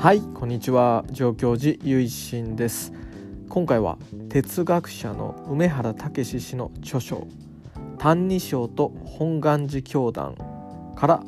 [0.00, 1.04] はいこんにちは。
[1.10, 2.92] 上京寺ゆ心です。
[3.48, 7.26] 今回は哲学者の梅原武氏の著書
[7.98, 10.36] 「歎異抄と本願寺教団」
[10.94, 11.24] から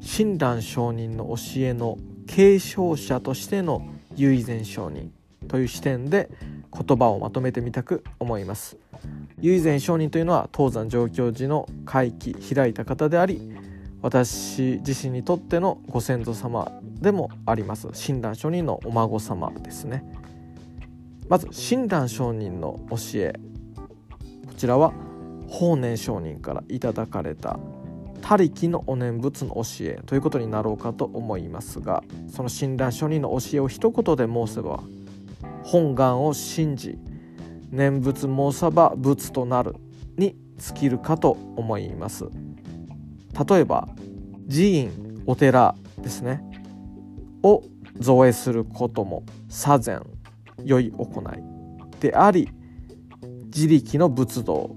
[0.00, 3.82] 親鸞上人の教えの継承者としての
[4.16, 5.12] 唯善上人
[5.46, 6.30] という視点で
[6.72, 8.78] 言葉をまとめてみたく思います。
[9.42, 13.52] 唯善上人というのは東山上京寺の会期開いた方であり
[14.00, 17.88] 私自身にとってのご先祖様でもあります。
[17.92, 20.04] 親鸞上人のお孫様ですね。
[21.28, 23.34] まず親鸞上人の教え
[24.46, 24.92] こちらは
[25.48, 27.58] 法然上人からいただかれた
[28.22, 34.80] 他力のお念仏の教えということになろうかと思いますがその親鸞上人の教えを一言で申せば
[35.62, 36.98] 本願を信じ
[37.70, 39.76] 念仏申さば仏となる
[40.16, 42.26] に尽きるかと思います。
[43.48, 43.88] 例えば
[44.50, 46.42] 寺院お寺ですね。
[47.42, 47.62] を
[47.98, 50.06] 造営することも左禅
[50.64, 52.50] 良い行いであり
[53.46, 54.74] 自力の仏道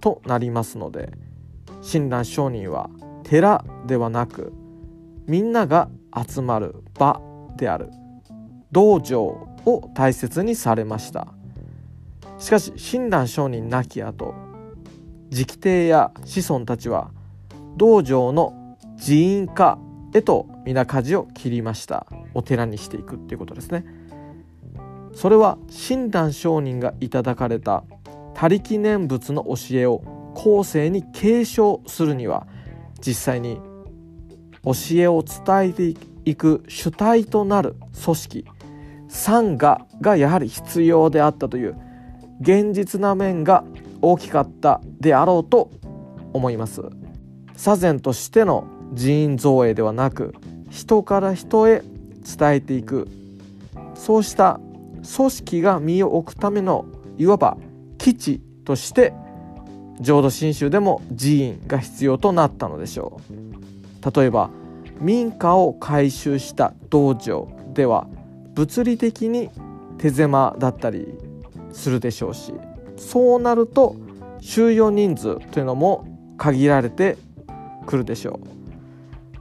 [0.00, 1.10] となりますので
[1.82, 2.90] 親鸞上人は
[3.24, 4.52] 寺ではなく
[5.26, 5.88] みんなが
[6.28, 7.20] 集まる場
[7.56, 7.90] である。
[8.70, 9.22] 道場
[9.64, 11.28] を大切にされました。
[12.38, 14.34] しかし親鸞上人亡き後
[15.32, 17.10] 直帝や子孫たちは
[17.76, 19.78] 道場の寺院化
[20.16, 22.06] へと皆舵を切りました。
[22.34, 23.84] お寺にしていくっていうことですね。
[25.14, 27.84] それは親鸞上人がいただかれた
[28.34, 30.02] 他力念仏の教えを
[30.34, 32.46] 後世に継承するには
[33.00, 33.58] 実際に
[34.62, 35.94] 教えを伝えて
[36.24, 38.44] いく主体となる組織
[39.08, 41.76] 参加がやはり必要であったという
[42.40, 43.64] 現実な面が
[44.02, 45.70] 大きかったであろうと
[46.34, 46.82] 思います。
[47.56, 50.34] 左膳としての寺院造営ではなく
[50.70, 51.82] 人から人へ
[52.38, 53.08] 伝えていく
[53.94, 54.60] そうした
[55.16, 57.56] 組織が身を置くためのいわば
[57.98, 59.12] 基地として
[60.00, 64.50] 浄土真宗でも寺院が必要となったのでしょう例えば
[65.00, 68.06] 民家を改修した道場では
[68.54, 69.50] 物理的に
[69.98, 71.06] 手狭だったり
[71.72, 72.52] するでしょうし
[72.96, 73.96] そうなると
[74.40, 76.06] 収容人数というのも
[76.36, 77.16] 限られて
[77.86, 78.65] くるでしょう。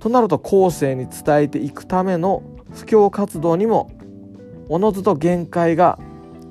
[0.05, 2.43] となると後世に伝えていくための
[2.75, 3.89] 布教活動にも
[4.69, 5.97] おのずと限界が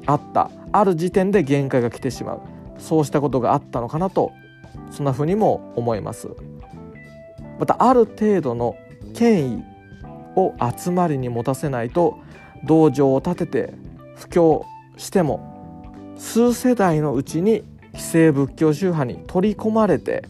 [0.06, 0.50] あった。
[0.72, 2.41] ある時点で限界が来てしまう。
[2.78, 4.32] そうしたことがあったのかなと
[4.91, 6.31] そんなふうにも思います。
[7.60, 8.75] またある程度の
[9.14, 9.64] 権威
[10.34, 12.19] を集まりに持たせないと
[12.64, 13.75] 道場を建てて
[14.16, 14.66] 布教
[14.97, 17.62] しても数世代のうちに
[17.93, 20.25] 既成仏教宗派に取り込まれて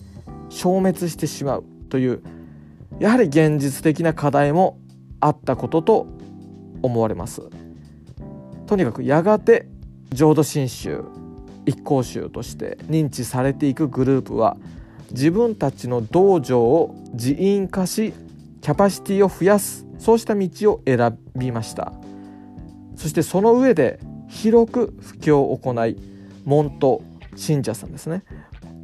[0.50, 2.33] 消滅してしまうという
[3.00, 4.78] やはり現実的な課題も
[5.20, 6.06] あったことと
[6.82, 7.42] 思われます。
[8.66, 9.68] とにかくやがて
[10.12, 11.04] 浄土真宗
[11.66, 14.56] 一向宗として認知されていくグループは
[15.10, 18.12] 自分たちの道場を寺院化し
[18.60, 21.92] キャパシティを増やすそうした道を選びました。
[22.96, 25.96] そしてその上で広く布教を行い
[26.44, 27.02] 門徒
[27.36, 28.24] 信者さんですね。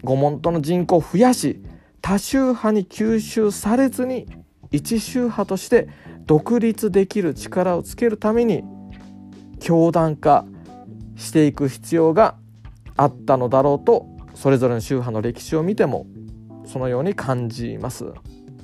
[0.03, 1.62] 御門徒の人口を増やし
[2.10, 4.26] 多宗派に吸収されずに
[4.72, 5.88] 一宗派として
[6.26, 8.65] 独立できる力をつけるために
[9.60, 10.44] 教団化
[11.15, 12.34] していく必要が
[12.97, 16.09] あったのだろうとそれぞれの宗派の歴史を見ても
[16.65, 18.06] そのように感じます。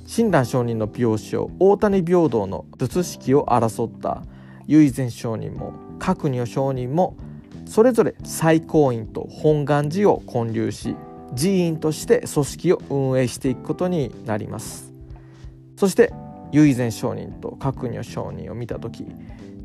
[0.07, 4.23] 親鸞上人の病床大谷平等の仏式を争った
[4.65, 7.15] 唯善上人も各如上人も
[7.65, 10.97] それぞれ最高院と本願寺を建立し
[11.35, 14.93] 寺院として組織を運営していくことになります。
[15.75, 16.13] そして
[16.51, 19.05] 唯善上人と各如上人を見た時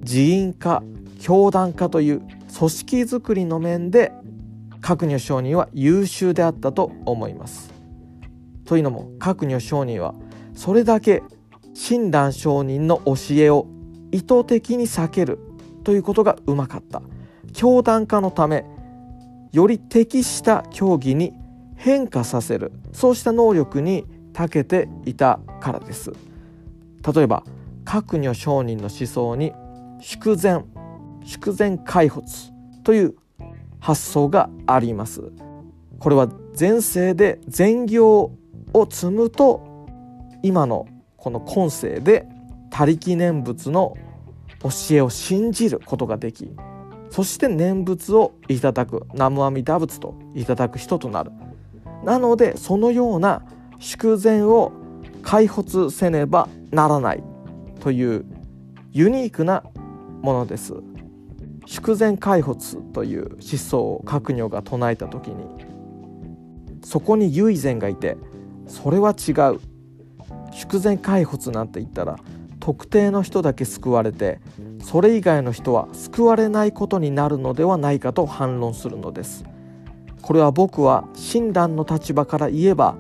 [0.05, 0.83] 寺院化
[1.21, 4.13] 教団化という組織づくりの面で
[4.81, 7.73] 各如上人は優秀であったと思います。
[8.65, 10.15] というのも各如上人は
[10.55, 11.23] それだけ
[11.75, 13.67] 親鸞上人の教えを
[14.11, 15.39] 意図的に避ける
[15.85, 17.03] ということがうまかった。
[17.53, 18.65] 教団化のため
[19.53, 21.35] より適した教義に
[21.83, 22.71] 変化させる。
[22.93, 26.13] そうした能力に長けていたからです。
[27.13, 27.43] 例えば
[27.85, 29.53] 各如上人の思想に
[30.01, 30.65] 祝善
[31.25, 32.53] 祝善開発
[32.85, 33.17] という
[33.81, 35.33] 発想があります。
[35.99, 38.31] これは前世で善行
[38.73, 39.89] を積むと
[40.45, 40.87] 今の
[41.17, 42.29] この今世で
[42.71, 43.97] 他力念仏の
[44.63, 46.49] 教えを信じることができ
[47.11, 51.33] そして念仏をいただく南無阿弥陀仏といただく人となる。
[52.05, 53.43] なのでそのような
[53.79, 54.73] 祝善を
[55.23, 57.23] 開発せねばならない
[57.81, 58.25] という
[58.91, 59.63] ユニークな
[60.21, 60.75] ものです。
[61.67, 65.47] 祝前開発という思想を閣僚が唱えた時に
[66.85, 68.17] そこに唯善がいて
[68.67, 69.61] それは違う。
[70.53, 72.19] 祝前開発なんて言ったら
[72.61, 74.41] 特定の人だけ救われて
[74.83, 79.45] それ以外の人は救われないことになるのではないかと反論するのです。
[80.23, 82.97] これは僕は親鸞の立場から言えば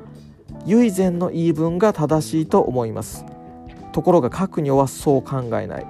[0.66, 3.24] 唯善の言い分が正しいと思います。
[3.92, 5.86] ところが閣僚はそう考えない。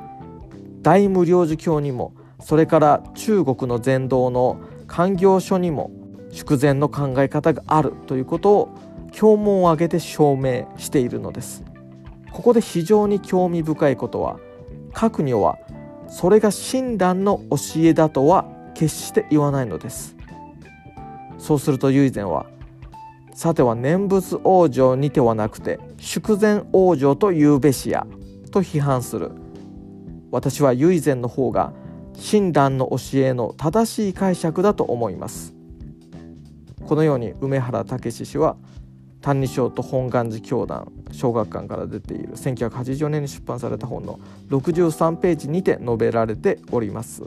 [0.82, 5.90] 大無量寿教にもそれから中国の禅道の官業書にも
[6.31, 8.69] 祝前の考え方があるということを
[9.12, 11.64] 教文を挙げて証明しているのです。
[12.32, 14.38] ここで非常に興味深いことは
[14.93, 15.58] 閣僚は
[16.08, 20.17] それが親鸞の教えだとは決して言わないのです。
[21.43, 22.47] そうすると唯前は
[23.35, 28.06] さては念仏往生にてはなくて祝前往生と言うべしや
[28.53, 29.33] と批判する。
[30.31, 31.73] 私は唯前の方が
[32.15, 35.53] 親鸞の教えの正しい解釈だと思います。
[36.87, 38.56] このように梅原武史氏は
[39.21, 47.25] 「歎異抄」と本願寺教団小学館から出ている1984年に出版された本の63ページにて述べられております。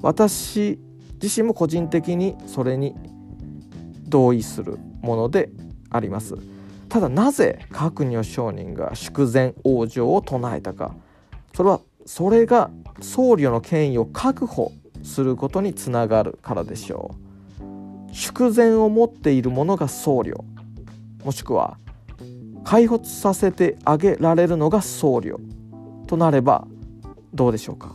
[0.00, 0.78] 私
[1.22, 2.94] 自身も個人的にそれに
[4.10, 5.50] 同意するもので
[5.88, 6.36] あります。
[6.88, 10.94] ただなぜ閣如上人が祝前往生を唱えたか。
[11.54, 12.70] それはそれが
[13.00, 14.72] 僧侶の権威を確保
[15.02, 17.14] することにつながるからでしょ
[17.60, 18.12] う。
[18.12, 20.34] 祝前を持っている者が僧侶。
[21.24, 21.78] もしくは
[22.64, 25.36] 開発させてあげられるのが僧侶。
[26.06, 26.66] となれば
[27.32, 27.94] どうでしょうか。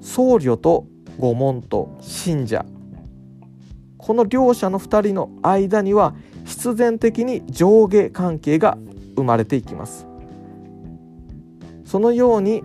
[0.00, 0.86] 僧侶と
[1.18, 2.66] 御門と信者
[4.06, 6.14] この両者の2人の間には
[6.44, 8.78] 必然的に上下関係が
[9.16, 10.06] 生まれていきます。
[11.84, 12.62] そのように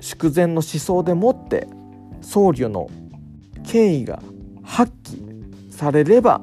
[0.00, 1.66] 祝前の思想でもって
[2.20, 2.88] 僧侶の
[3.64, 4.22] 権威が
[4.62, 6.40] 発揮されれば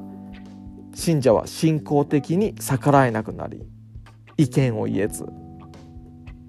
[0.92, 3.62] 信者は信仰的に逆らえなくなり
[4.36, 5.24] 意見を言えず。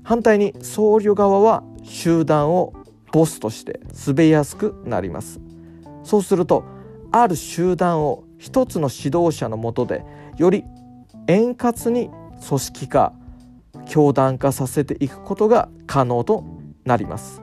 [0.03, 2.73] 反対に僧侶側は集団を
[3.13, 5.39] ボスとして滑りやすくなります。
[6.03, 6.74] そうすると
[7.21, 10.03] ある集団を一つの指導者のもとで
[10.37, 10.65] より
[11.27, 12.09] 円滑に
[12.45, 13.13] 組織化
[13.85, 16.43] 教団化させていくことが可能と
[16.83, 17.41] なります。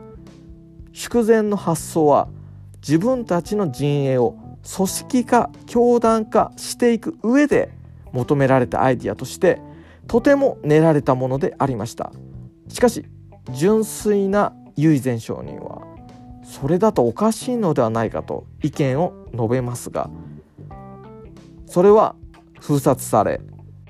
[0.93, 2.29] 祝前の発想は
[2.87, 4.37] 自分たちの陣営を
[4.77, 7.71] 組織化教団化していく上で
[8.13, 9.59] 求められたアイディアとして
[10.07, 12.13] とても練られたものでありました。
[12.69, 13.07] しかし
[13.53, 15.92] 純粋な唯前承人は
[16.43, 20.11] それだとおかしいのではないかと意見を述べますが
[21.67, 22.15] それは
[22.61, 23.41] 封殺され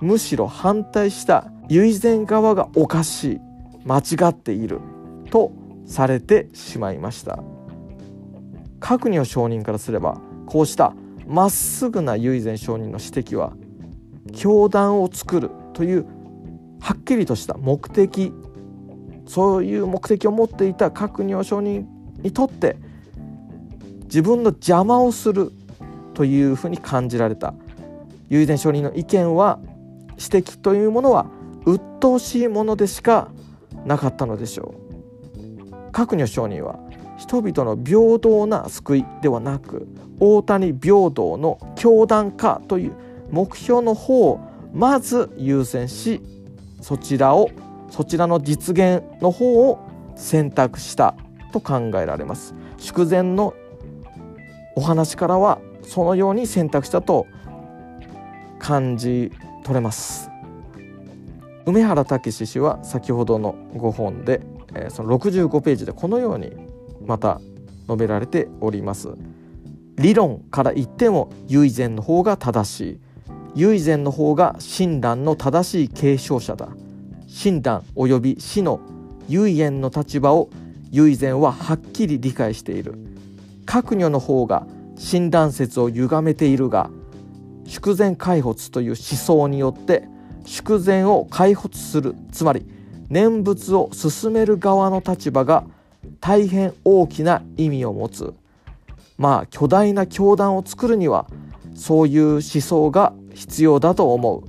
[0.00, 3.40] むしろ反対した唯前側がおかしい
[3.84, 4.81] 間違っている
[5.31, 5.52] と
[5.87, 7.43] されてしまいました。
[8.82, 10.93] 閣議承認からすればこうした
[11.26, 13.52] まっすぐな唯前承認の指摘は
[14.34, 16.06] 教団を作るという
[16.81, 18.32] はっきりとした目的
[19.25, 21.87] そういう目的を持っていた閣議承認
[22.22, 22.76] にとって
[24.04, 25.52] 自分の邪魔をする
[26.14, 27.54] というふうに感じられた
[28.28, 29.58] 唯前承認の意見は
[30.12, 31.26] 指摘というものは
[31.64, 33.31] 鬱陶しいものでしか
[33.84, 35.91] なかったのでしょう。
[35.93, 36.79] 閣議承認は
[37.19, 39.86] 人々の平等な救いではなく
[40.19, 42.93] 大谷平等の教団化という
[43.31, 44.41] 目標の方を
[44.72, 46.20] まず優先し
[46.81, 47.50] そちらを
[47.91, 49.79] そちらの実現の方を
[50.17, 51.14] 選択した
[51.53, 52.55] と考えられます。
[52.79, 53.55] 祝前の
[54.75, 57.27] お話からはそのように選択したと
[58.59, 59.31] 感じ
[59.63, 60.31] 取れます。
[61.67, 64.41] 梅原武氏は先ほどの5本で
[64.75, 66.53] えその65ページでこのように
[67.06, 67.41] また
[67.87, 69.11] 述べられております。
[69.97, 73.01] 理論から言っても唯前の方が正しい。
[73.55, 76.69] 唯前の方が親鸞の正しい継承者だ。
[77.27, 78.81] 親鸞及び死の
[79.29, 80.49] 唯縁の立場を
[80.93, 82.94] 唯前ははっきり理解している。
[83.67, 86.91] 閣女の方が親鸞説を歪めているが
[87.65, 90.06] 祝前開発という思想によって
[90.44, 92.15] 祝前を開発する。
[92.31, 92.67] つまり
[93.08, 95.65] 念仏を進める側の立場が
[96.20, 98.34] 大変大きな意味を持つ。
[99.17, 101.27] まあ巨大な教団を作るには
[101.75, 104.44] そういう思想が必要だと思う。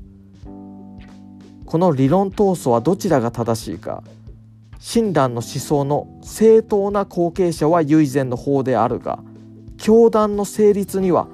[1.66, 4.04] この理論闘争はどちらが正しいか。
[4.86, 9.20] 親鸞の思想の正当な後継者は唯善の方であるが
[9.78, 11.30] 教団の成立には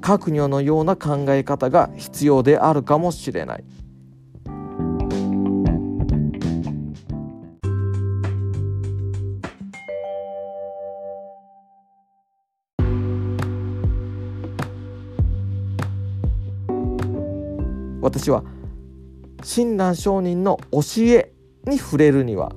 [0.00, 3.64] 閣僚のような考え方が必要であるかもしれない。
[18.00, 18.44] 私は
[19.42, 21.32] 親鸞上人の教え
[21.66, 22.52] に触れるには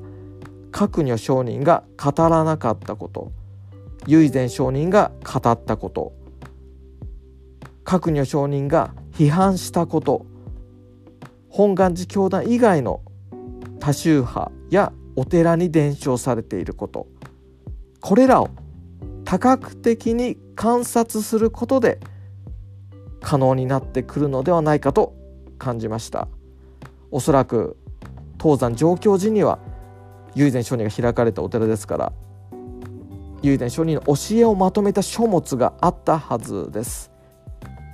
[0.76, 3.32] 覚如上人が語らなかったこと。
[4.08, 6.12] 唯前上人が語ったこと。
[7.86, 10.26] 覚如上人が批判したこと。
[11.48, 13.02] 本願寺教団以外の
[13.80, 17.08] 多宗派やお寺に伝承されていること。
[18.02, 18.50] これらを
[19.24, 22.02] 多角的に観察することで
[23.22, 25.16] 可能になってくるのではないかと
[25.58, 26.28] 感じました。
[27.12, 27.78] おそらく
[28.44, 29.58] 東山上京時には
[30.36, 32.14] 唯前上人が開かれたお寺ですから
[33.42, 37.12] 唯前上人の教えをまとめた書物があったはずです。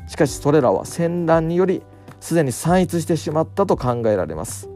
[0.08, 1.84] しかしそれらは戦乱により
[2.20, 4.70] すでに散逸してしまったと考えられます。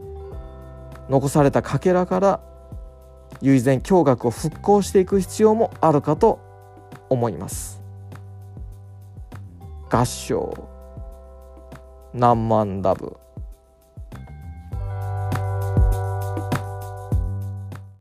[1.10, 2.39] 残されたかけらから
[3.41, 6.39] 唯前教学を復興していく必要もあるかと
[7.10, 7.81] 思います。
[9.89, 10.67] 合唱
[12.13, 13.17] 何万ラブ。